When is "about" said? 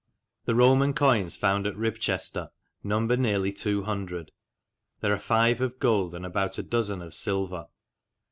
6.25-6.57